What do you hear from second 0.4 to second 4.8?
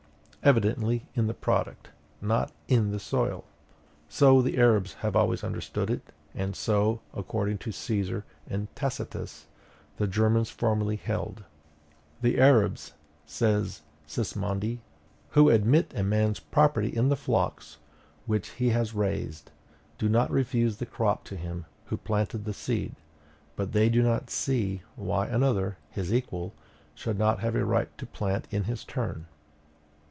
Evidently IN THE PRODUCT, not IN THE SOIL. So the